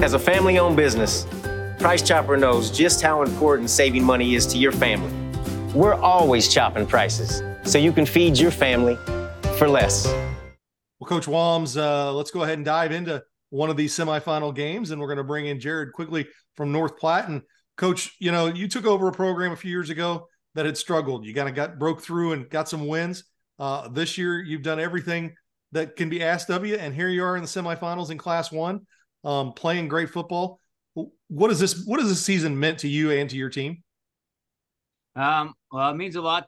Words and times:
As 0.00 0.14
a 0.14 0.18
family 0.18 0.60
owned 0.60 0.76
business, 0.76 1.26
Price 1.80 2.02
Chopper 2.02 2.36
knows 2.36 2.70
just 2.70 3.02
how 3.02 3.22
important 3.22 3.68
saving 3.68 4.04
money 4.04 4.36
is 4.36 4.46
to 4.46 4.56
your 4.56 4.70
family. 4.70 5.12
We're 5.74 5.94
always 5.94 6.46
chopping 6.46 6.86
prices 6.86 7.42
so 7.64 7.78
you 7.78 7.90
can 7.90 8.06
feed 8.06 8.38
your 8.38 8.52
family 8.52 8.96
for 9.58 9.68
less. 9.68 10.06
Well, 11.00 11.08
Coach 11.08 11.26
Walms, 11.26 11.76
uh, 11.76 12.14
let's 12.14 12.30
go 12.30 12.44
ahead 12.44 12.58
and 12.58 12.64
dive 12.64 12.92
into 12.92 13.24
one 13.50 13.70
of 13.70 13.76
these 13.76 13.92
semifinal 13.92 14.54
games, 14.54 14.92
and 14.92 15.00
we're 15.00 15.08
going 15.08 15.18
to 15.18 15.24
bring 15.24 15.46
in 15.46 15.58
Jared 15.58 15.92
Quigley 15.92 16.28
from 16.54 16.70
North 16.70 16.96
Platte. 16.96 17.28
And 17.28 17.42
Coach, 17.76 18.14
you 18.20 18.30
know, 18.30 18.46
you 18.46 18.68
took 18.68 18.86
over 18.86 19.08
a 19.08 19.12
program 19.12 19.50
a 19.50 19.56
few 19.56 19.72
years 19.72 19.90
ago 19.90 20.28
that 20.54 20.64
had 20.64 20.78
struggled. 20.78 21.26
You 21.26 21.34
kind 21.34 21.48
of 21.48 21.56
got 21.56 21.76
broke 21.76 22.02
through 22.02 22.34
and 22.34 22.48
got 22.48 22.68
some 22.68 22.86
wins. 22.86 23.24
Uh, 23.58 23.88
this 23.88 24.16
year, 24.16 24.40
you've 24.40 24.62
done 24.62 24.78
everything 24.78 25.34
that 25.72 25.96
can 25.96 26.08
be 26.08 26.22
asked 26.22 26.50
of 26.50 26.64
you, 26.64 26.76
and 26.76 26.94
here 26.94 27.08
you 27.08 27.24
are 27.24 27.34
in 27.34 27.42
the 27.42 27.48
semifinals 27.48 28.10
in 28.10 28.16
Class 28.16 28.52
One, 28.52 28.86
um, 29.24 29.52
playing 29.52 29.88
great 29.88 30.10
football. 30.10 30.60
What 31.28 31.50
is 31.50 31.60
this? 31.60 31.84
What 31.86 32.00
has 32.00 32.08
this 32.08 32.24
season 32.24 32.58
meant 32.58 32.78
to 32.80 32.88
you 32.88 33.10
and 33.10 33.28
to 33.30 33.36
your 33.36 33.50
team? 33.50 33.82
Um, 35.14 35.54
well, 35.72 35.90
it 35.90 35.96
means 35.96 36.16
a 36.16 36.20
lot 36.22 36.46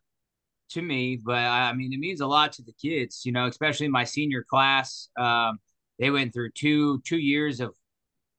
to 0.70 0.82
me, 0.82 1.18
but 1.22 1.34
I 1.34 1.72
mean, 1.72 1.92
it 1.92 1.98
means 1.98 2.20
a 2.20 2.26
lot 2.26 2.52
to 2.52 2.62
the 2.62 2.72
kids. 2.72 3.22
You 3.24 3.32
know, 3.32 3.46
especially 3.46 3.88
my 3.88 4.04
senior 4.04 4.44
class. 4.48 5.08
Um, 5.18 5.58
they 5.98 6.10
went 6.10 6.32
through 6.32 6.50
two 6.52 7.00
two 7.02 7.18
years 7.18 7.60
of 7.60 7.74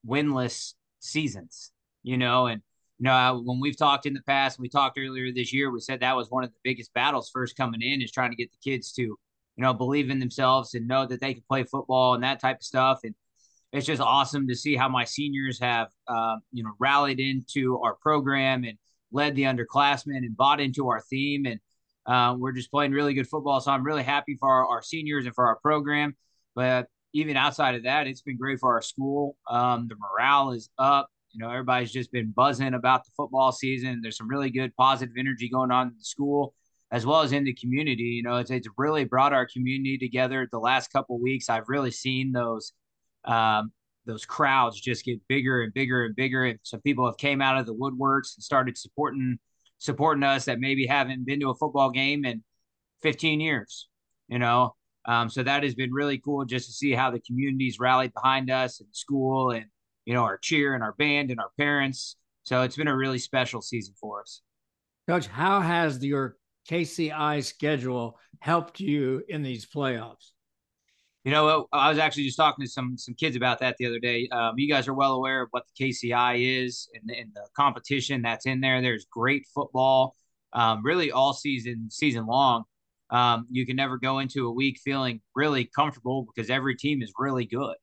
winless 0.07 0.73
seasons. 0.99 1.71
You 2.03 2.17
know, 2.17 2.47
and 2.47 2.61
you 2.99 3.05
know 3.05 3.41
when 3.45 3.59
we've 3.59 3.77
talked 3.77 4.05
in 4.05 4.13
the 4.13 4.23
past, 4.23 4.59
we 4.59 4.69
talked 4.69 4.97
earlier 4.97 5.31
this 5.31 5.53
year. 5.53 5.71
We 5.71 5.79
said 5.79 5.99
that 5.99 6.15
was 6.15 6.29
one 6.29 6.43
of 6.43 6.49
the 6.49 6.59
biggest 6.63 6.93
battles 6.93 7.29
first 7.31 7.55
coming 7.55 7.81
in 7.81 8.01
is 8.01 8.11
trying 8.11 8.31
to 8.31 8.37
get 8.37 8.51
the 8.51 8.69
kids 8.71 8.91
to 8.93 9.01
you 9.01 9.17
know 9.57 9.73
believe 9.73 10.09
in 10.09 10.19
themselves 10.19 10.73
and 10.73 10.87
know 10.87 11.05
that 11.05 11.21
they 11.21 11.33
can 11.33 11.43
play 11.47 11.63
football 11.63 12.15
and 12.15 12.23
that 12.23 12.39
type 12.39 12.57
of 12.57 12.63
stuff. 12.63 12.99
And 13.03 13.13
it's 13.71 13.85
just 13.85 14.01
awesome 14.01 14.47
to 14.47 14.55
see 14.55 14.75
how 14.75 14.89
my 14.89 15.05
seniors 15.05 15.59
have 15.59 15.87
uh, 16.07 16.37
you 16.51 16.63
know 16.63 16.71
rallied 16.79 17.19
into 17.19 17.79
our 17.79 17.95
program 17.95 18.63
and 18.63 18.77
led 19.11 19.35
the 19.35 19.43
underclassmen 19.43 20.17
and 20.17 20.35
bought 20.35 20.59
into 20.59 20.89
our 20.89 21.01
theme. 21.01 21.45
And 21.45 21.59
uh, 22.05 22.35
we're 22.37 22.53
just 22.53 22.71
playing 22.71 22.91
really 22.91 23.13
good 23.13 23.27
football. 23.27 23.59
So 23.61 23.71
i'm 23.71 23.83
really 23.83 24.03
happy 24.03 24.37
for 24.39 24.49
our, 24.49 24.67
our, 24.67 24.81
seniors 24.81 25.25
and 25.25 25.35
for 25.35 25.47
our 25.47 25.57
program. 25.57 26.15
But 26.55 26.87
even 27.13 27.37
outside 27.37 27.75
of 27.75 27.83
that 27.83 28.07
it's 28.07 28.21
been 28.21 28.37
great 28.37 28.59
for 28.59 28.73
our 28.73 28.81
school. 28.81 29.37
Um, 29.49 29.87
the 29.87 29.95
morale 29.95 30.51
is 30.51 30.69
up. 30.77 31.09
You 31.31 31.39
know 31.39 31.49
everybody's 31.49 31.93
just 31.93 32.11
been 32.11 32.33
buzzing 32.35 32.73
about 32.73 33.05
the 33.05 33.11
football 33.15 33.51
season. 33.51 33.99
There's 34.01 34.17
some 34.17 34.27
really 34.27 34.49
good 34.49 34.75
positive 34.75 35.15
energy 35.17 35.49
going 35.49 35.71
on 35.71 35.87
in 35.87 35.93
the 35.97 36.03
school 36.03 36.53
as 36.93 37.05
well 37.05 37.21
as 37.21 37.31
in 37.31 37.45
the 37.45 37.53
community. 37.53 38.03
You 38.03 38.23
know 38.23 38.37
it's, 38.37 38.51
it's 38.51 38.67
really 38.77 39.05
brought 39.05 39.31
our 39.31 39.47
community 39.47 39.97
together 39.97 40.47
the 40.51 40.59
last 40.59 40.91
couple 40.91 41.21
weeks. 41.21 41.49
I've 41.49 41.69
really 41.69 41.91
seen 41.91 42.33
those 42.33 42.73
um, 43.25 43.71
those 44.05 44.25
crowds 44.25 44.79
just 44.79 45.05
get 45.05 45.19
bigger 45.27 45.61
and 45.61 45.73
bigger 45.73 46.05
and 46.05 46.15
bigger. 46.15 46.45
And 46.45 46.59
some 46.63 46.81
people 46.81 47.05
have 47.05 47.17
came 47.17 47.41
out 47.41 47.57
of 47.57 47.65
the 47.65 47.73
woodworks 47.73 48.35
and 48.35 48.43
started 48.43 48.77
supporting 48.77 49.37
supporting 49.77 50.23
us 50.23 50.45
that 50.45 50.59
maybe 50.59 50.85
haven't 50.85 51.25
been 51.25 51.39
to 51.39 51.49
a 51.49 51.55
football 51.55 51.89
game 51.89 52.23
in 52.23 52.43
15 53.01 53.39
years. 53.39 53.87
You 54.27 54.39
know, 54.39 54.75
um, 55.05 55.29
so 55.29 55.43
that 55.43 55.63
has 55.63 55.75
been 55.75 55.91
really 55.91 56.19
cool 56.19 56.45
just 56.45 56.67
to 56.67 56.71
see 56.71 56.91
how 56.93 57.11
the 57.11 57.19
communities 57.19 57.79
rallied 57.79 58.13
behind 58.13 58.49
us 58.49 58.79
and 58.79 58.89
school 58.91 59.51
and 59.51 59.65
you 60.05 60.13
know 60.13 60.23
our 60.23 60.37
cheer 60.37 60.73
and 60.73 60.83
our 60.83 60.93
band 60.93 61.31
and 61.31 61.39
our 61.39 61.51
parents. 61.57 62.15
So 62.43 62.61
it's 62.61 62.75
been 62.75 62.87
a 62.87 62.95
really 62.95 63.19
special 63.19 63.61
season 63.61 63.93
for 63.99 64.21
us. 64.21 64.41
Coach, 65.07 65.27
how 65.27 65.59
has 65.59 66.03
your 66.03 66.37
KCI 66.69 67.43
schedule 67.43 68.17
helped 68.39 68.79
you 68.79 69.23
in 69.27 69.43
these 69.43 69.65
playoffs? 69.65 70.31
You 71.23 71.31
know, 71.31 71.67
I 71.71 71.89
was 71.89 71.99
actually 71.99 72.23
just 72.23 72.37
talking 72.37 72.65
to 72.65 72.71
some 72.71 72.97
some 72.97 73.13
kids 73.13 73.35
about 73.35 73.59
that 73.59 73.75
the 73.77 73.85
other 73.85 73.99
day. 73.99 74.27
Um, 74.31 74.57
you 74.57 74.67
guys 74.67 74.87
are 74.87 74.93
well 74.93 75.13
aware 75.13 75.43
of 75.43 75.49
what 75.51 75.65
the 75.67 75.85
KCI 75.85 76.63
is 76.65 76.89
and, 76.95 77.11
and 77.11 77.29
the 77.35 77.45
competition 77.55 78.23
that's 78.23 78.47
in 78.47 78.59
there. 78.59 78.81
There's 78.81 79.05
great 79.05 79.45
football, 79.53 80.15
um, 80.53 80.81
really 80.83 81.11
all 81.11 81.33
season 81.33 81.89
season 81.91 82.25
long. 82.25 82.63
Um, 83.11 83.45
you 83.51 83.67
can 83.67 83.75
never 83.75 83.97
go 83.97 84.17
into 84.17 84.47
a 84.47 84.51
week 84.51 84.79
feeling 84.83 85.21
really 85.35 85.65
comfortable 85.75 86.25
because 86.25 86.49
every 86.49 86.75
team 86.75 87.03
is 87.03 87.13
really 87.19 87.45
good. 87.45 87.75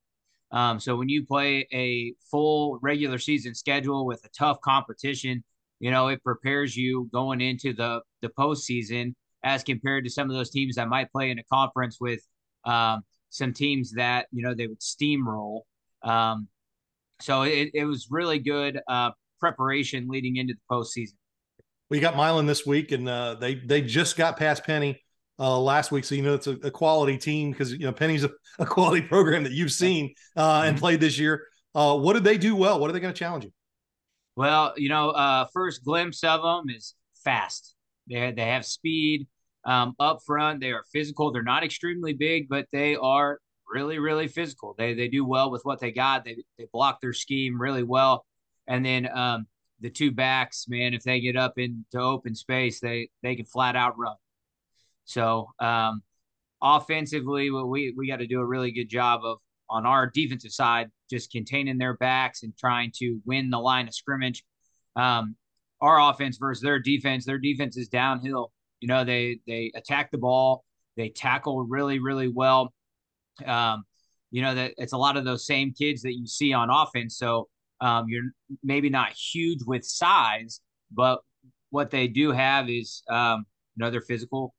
Um, 0.51 0.81
so 0.81 0.97
when 0.97 1.09
you 1.09 1.25
play 1.25 1.69
a 1.73 2.15
full 2.31 2.81
regular 2.83 3.19
season 3.19 3.55
schedule 3.55 4.05
with 4.05 4.25
a 4.25 4.31
tough 4.37 4.61
competition, 4.63 5.45
you 5.79 5.93
know 5.93 6.09
it 6.09 6.25
prepares 6.25 6.77
you 6.77 7.09
going 7.13 7.41
into 7.41 7.73
the 7.73 8.01
the 8.21 8.31
postseason 8.31 9.15
as 9.45 9.63
compared 9.63 10.03
to 10.05 10.11
some 10.11 10.29
of 10.29 10.37
those 10.37 10.51
teams 10.51 10.75
that 10.75 10.89
might 10.89 11.13
play 11.13 11.31
in 11.31 11.39
a 11.39 11.45
conference 11.45 11.99
with 12.01 12.21
um, 12.65 13.03
some 13.31 13.53
teams 13.53 13.93
that 13.93 14.27
you 14.33 14.43
know 14.43 14.55
they 14.55 14.67
would 14.67 14.81
steamroll. 14.81 15.63
Um, 16.03 16.49
so 17.21 17.43
it, 17.43 17.71
it 17.75 17.85
was 17.85 18.09
really 18.11 18.39
good 18.39 18.81
uh, 18.89 19.11
preparation 19.41 20.09
leading 20.09 20.37
into 20.37 20.55
the 20.55 20.75
postseason. 20.75 21.15
We 21.91 22.01
got 22.01 22.17
Milan 22.17 22.47
this 22.47 22.67
week, 22.67 22.93
and 22.93 23.09
uh, 23.09 23.35
they 23.35 23.55
they 23.57 23.83
just 23.83 24.17
got 24.17 24.37
past 24.37 24.65
Penney 24.65 25.03
uh, 25.39 25.59
last 25.59 25.91
week, 25.91 26.05
so 26.05 26.15
you 26.15 26.23
know 26.23 26.35
it's 26.35 26.47
a, 26.47 26.53
a 26.63 26.71
quality 26.71 27.17
team 27.17 27.51
because 27.51 27.73
you 27.73 27.81
know 27.81 27.93
Penney's 27.93 28.25
a, 28.25 28.31
a, 28.59 28.67
quality 28.67 29.03
program 29.09 29.45
that 29.45 29.53
you've 29.53 29.73
seen 29.73 30.15
uh, 30.37 30.63
and 30.65 30.75
mm-hmm. 30.75 30.81
played 30.81 31.01
this 31.01 31.19
year. 31.19 31.47
Uh, 31.75 31.97
what 31.97 32.15
did 32.15 32.25
they 32.25 32.39
do 32.39 32.57
well? 32.57 32.81
What 32.81 32.91
are 32.91 32.93
they 32.93 33.01
going 33.01 33.15
to 33.15 33.19
challenge 33.19 33.45
you? 33.45 33.53
Well, 34.37 34.75
you 34.77 34.89
know, 34.89 35.11
uh, 35.11 35.47
first 35.53 35.85
glimpse 35.85 36.23
of 36.25 36.43
them 36.43 36.75
is 36.75 36.95
fast. 37.25 37.75
They 38.09 38.33
they 38.33 38.47
have 38.47 38.65
speed. 38.67 39.27
Um, 39.69 39.95
up 40.01 40.21
front, 40.25 40.61
they 40.61 40.73
are 40.73 40.83
physical. 40.91 41.31
They're 41.31 41.43
not 41.43 41.63
extremely 41.63 42.15
big, 42.15 42.49
but 42.49 42.67
they 42.73 42.97
are 42.97 43.39
really, 43.71 43.99
really 43.99 44.27
physical. 44.27 44.75
They 44.79 44.95
they 44.95 45.09
do 45.09 45.27
well 45.27 45.51
with 45.51 45.61
what 45.65 45.79
they 45.79 45.93
got. 45.93 46.25
They 46.25 46.37
they 46.57 46.67
block 46.73 47.03
their 47.03 47.13
scheme 47.13 47.61
really 47.61 47.83
well. 47.83 48.25
And 48.67 48.85
then 48.85 49.09
um, 49.15 49.47
the 49.81 49.91
two 49.91 50.11
backs, 50.11 50.67
man, 50.69 50.95
if 50.95 51.03
they 51.03 51.21
get 51.21 51.37
up 51.37 51.59
into 51.59 51.99
open 51.99 52.35
space, 52.35 52.81
they 52.81 53.11
they 53.23 53.37
can 53.37 53.45
flat 53.45 53.77
out 53.77 53.99
run. 53.99 54.17
So 55.05 55.51
um, 55.61 56.03
offensively, 56.63 57.51
we 57.51 57.93
we 57.95 58.09
got 58.09 58.21
to 58.21 58.27
do 58.27 58.41
a 58.41 58.47
really 58.47 58.73
good 58.73 58.89
job 58.89 59.21
of 59.23 59.39
on 59.69 59.85
our 59.85 60.07
defensive 60.09 60.53
side, 60.53 60.89
just 61.11 61.31
containing 61.31 61.77
their 61.77 61.95
backs 61.95 62.43
and 62.43 62.57
trying 62.57 62.91
to 62.97 63.21
win 63.27 63.51
the 63.51 63.59
line 63.59 63.87
of 63.87 63.95
scrimmage. 63.95 64.45
Um, 64.97 65.37
our 65.83 66.01
offense 66.11 66.39
versus 66.39 66.63
their 66.63 66.79
defense, 66.79 67.27
their 67.27 67.39
defense 67.39 67.77
is 67.77 67.89
downhill. 67.89 68.51
You 68.81 68.89
know, 68.89 69.05
they 69.05 69.41
they 69.47 69.73
attack 69.75 70.11
the 70.11 70.19
ball, 70.19 70.65
they 70.97 71.09
tackle 71.09 71.65
really 71.65 71.99
really 71.99 72.29
well. 72.29 72.73
Um, 73.45 73.85
you 74.31 74.43
know 74.43 74.55
that 74.55 74.75
it's 74.77 74.93
a 74.93 74.99
lot 74.99 75.17
of 75.17 75.25
those 75.25 75.47
same 75.47 75.73
kids 75.73 76.03
that 76.03 76.15
you 76.15 76.27
see 76.27 76.53
on 76.53 76.71
offense. 76.71 77.17
So 77.17 77.49
um, 77.81 78.07
you're 78.09 78.25
maybe 78.63 78.91
not 78.91 79.13
huge 79.13 79.61
with 79.67 79.85
size, 79.85 80.61
but 80.93 81.21
what 81.71 81.91
they 81.91 82.09
do 82.09 82.33
have 82.33 82.69
is 82.69 83.03
um, 83.11 83.45
you 83.77 83.85
know 83.85 83.91
they're 83.91 84.01
physical, 84.01 84.55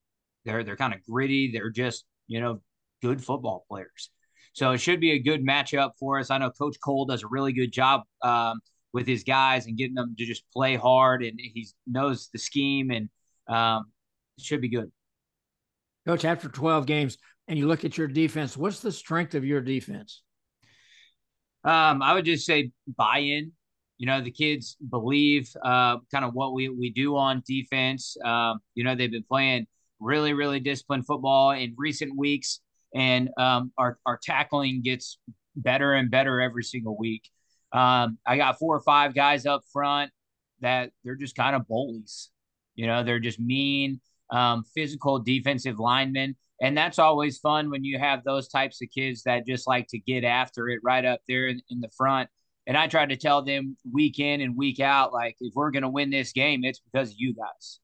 they're 0.46 0.64
they're 0.64 0.76
kind 0.76 0.94
of 0.94 1.04
gritty, 1.04 1.52
they're 1.52 1.70
just 1.70 2.06
you 2.28 2.40
know 2.40 2.62
good 3.02 3.24
football 3.24 3.66
players. 3.70 4.10
So 4.54 4.72
it 4.72 4.80
should 4.80 5.00
be 5.00 5.12
a 5.12 5.20
good 5.20 5.46
matchup 5.46 5.92
for 6.00 6.20
us. 6.20 6.32
I 6.32 6.38
know 6.38 6.50
Coach 6.50 6.78
Cole 6.84 7.06
does 7.06 7.24
a 7.24 7.28
really 7.28 7.54
good 7.54 7.72
job 7.72 8.02
um, 8.24 8.60
with 8.92 9.08
his 9.08 9.24
guys 9.24 9.68
and 9.68 9.78
getting 9.78 9.94
them 9.94 10.16
to 10.18 10.26
just 10.26 10.44
play 10.52 10.76
hard, 10.76 11.24
and 11.24 11.40
he 11.40 11.68
knows 11.86 12.30
the 12.34 12.40
scheme 12.40 12.90
and 12.90 13.10
um, 13.48 13.86
should 14.42 14.62
be 14.62 14.70
good. 14.70 14.92
Coach, 16.06 16.26
after 16.26 16.50
12 16.50 16.86
games, 16.86 17.18
and 17.48 17.58
you 17.58 17.68
look 17.68 17.86
at 17.86 17.98
your 17.98 18.08
defense, 18.08 18.56
what's 18.56 18.80
the 18.80 18.92
strength 18.92 19.36
of 19.36 19.44
your 19.46 19.62
defense? 19.62 20.22
Um, 21.64 22.02
I 22.02 22.14
would 22.14 22.26
just 22.26 22.46
say 22.46 22.72
buy 22.98 23.20
in. 23.20 23.52
You 23.98 24.06
know, 24.06 24.22
the 24.22 24.32
kids 24.32 24.78
believe 24.90 25.52
uh, 25.64 25.98
kind 26.12 26.24
of 26.24 26.34
what 26.34 26.54
we, 26.54 26.70
we 26.70 26.90
do 26.90 27.18
on 27.18 27.44
defense. 27.46 28.16
Um, 28.24 28.60
you 28.74 28.84
know, 28.84 28.96
they've 28.96 29.12
been 29.12 29.26
playing 29.28 29.68
really, 30.00 30.34
really 30.34 30.62
disciplined 30.62 31.06
football 31.06 31.52
in 31.52 31.74
recent 31.78 32.16
weeks, 32.16 32.62
and 32.96 33.30
um, 33.38 33.74
our, 33.78 33.98
our 34.06 34.18
tackling 34.24 34.82
gets 34.84 35.18
better 35.56 35.94
and 35.94 36.10
better 36.10 36.40
every 36.40 36.64
single 36.64 36.98
week. 36.98 37.30
Um, 37.74 38.18
I 38.26 38.38
got 38.38 38.58
four 38.58 38.76
or 38.76 38.82
five 38.82 39.14
guys 39.14 39.46
up 39.46 39.64
front 39.74 40.12
that 40.62 40.92
they're 41.04 41.16
just 41.16 41.36
kind 41.36 41.56
of 41.56 41.68
bullies. 41.68 42.30
You 42.76 42.88
know, 42.88 43.04
they're 43.04 43.20
just 43.20 43.40
mean 43.40 44.00
um, 44.32 44.64
physical 44.76 45.20
defensive 45.20 45.80
linemen. 45.80 46.36
And 46.62 46.78
that's 46.78 47.00
always 47.00 47.40
fun 47.40 47.70
when 47.70 47.84
you 47.84 47.98
have 48.00 48.24
those 48.24 48.50
types 48.50 48.82
of 48.82 48.90
kids 48.94 49.24
that 49.24 49.48
just 49.48 49.66
like 49.68 49.88
to 49.88 50.00
get 50.00 50.24
after 50.26 50.68
it 50.70 50.82
right 50.84 51.06
up 51.06 51.22
there 51.28 51.48
in, 51.48 51.62
in 51.70 51.80
the 51.80 51.90
front. 51.96 52.30
And 52.68 52.78
I 52.78 52.88
try 52.88 53.06
to 53.06 53.16
tell 53.16 53.42
them 53.42 53.78
week 53.92 54.20
in 54.20 54.42
and 54.42 54.58
week 54.58 54.80
out, 54.80 55.14
like, 55.14 55.38
if 55.40 55.54
we're 55.56 55.72
going 55.72 55.84
to 55.84 55.90
win 55.90 56.10
this 56.10 56.34
game, 56.34 56.64
it's 56.64 56.80
because 56.80 57.12
of 57.12 57.16
you 57.18 57.34
guys. 57.34 57.80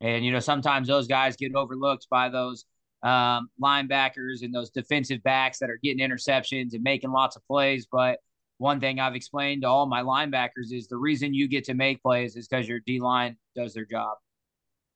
And, 0.00 0.24
you 0.24 0.32
know, 0.32 0.38
sometimes 0.38 0.86
those 0.86 1.08
guys 1.08 1.34
get 1.34 1.54
overlooked 1.54 2.06
by 2.10 2.28
those 2.28 2.66
um, 3.02 3.48
linebackers 3.60 4.42
and 4.42 4.54
those 4.54 4.70
defensive 4.70 5.22
backs 5.22 5.58
that 5.58 5.70
are 5.70 5.80
getting 5.82 6.06
interceptions 6.06 6.74
and 6.74 6.82
making 6.82 7.10
lots 7.10 7.36
of 7.36 7.46
plays. 7.46 7.86
But 7.90 8.18
one 8.58 8.80
thing 8.80 9.00
I've 9.00 9.16
explained 9.16 9.62
to 9.62 9.68
all 9.68 9.86
my 9.86 10.02
linebackers 10.02 10.72
is 10.72 10.86
the 10.88 10.96
reason 10.96 11.34
you 11.34 11.48
get 11.48 11.64
to 11.64 11.74
make 11.74 12.02
plays 12.02 12.36
is 12.36 12.46
because 12.46 12.68
your 12.68 12.80
D 12.80 13.00
line 13.00 13.36
does 13.56 13.74
their 13.74 13.86
job. 13.86 14.16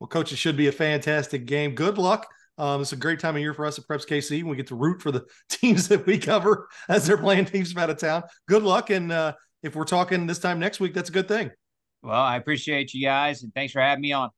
Well, 0.01 0.09
coach, 0.09 0.33
it 0.33 0.37
should 0.37 0.57
be 0.57 0.69
a 0.69 0.73
fantastic 0.73 1.47
game. 1.47 1.75
Good 1.75 1.99
luck 1.99 2.27
Um, 2.57 2.81
it's 2.83 2.93
a 2.93 2.97
great 2.97 3.21
time 3.21 3.37
of 3.37 3.41
year 3.43 3.55
for 3.55 3.67
us 3.67 3.79
at 3.79 3.87
Preps 3.87 4.07
KC. 4.07 4.43
We 4.43 4.57
get 4.57 4.67
to 4.69 4.75
root 4.75 5.01
for 5.01 5.13
the 5.13 5.25
teams 5.49 5.89
that 5.89 6.07
we 6.07 6.19
cover 6.19 6.69
as 6.89 7.07
they're 7.07 7.19
playing 7.19 7.45
teams 7.47 7.73
from 7.73 7.83
out 7.83 7.91
of 7.91 7.99
town. 7.99 8.25
Good 8.49 8.63
luck, 8.63 8.91
and 8.91 9.13
uh, 9.13 9.35
if 9.63 9.77
we're 9.77 9.85
talking 9.85 10.27
this 10.27 10.39
time 10.41 10.59
next 10.59 10.81
week, 10.81 10.95
that's 10.95 11.09
a 11.09 11.13
good 11.13 11.29
thing. 11.29 11.51
Well, 12.03 12.21
I 12.21 12.37
appreciate 12.37 12.95
you 12.95 13.05
guys, 13.05 13.43
and 13.43 13.53
thanks 13.55 13.73
for 13.73 13.81
having 13.81 14.03
me 14.03 14.13
on. 14.13 14.31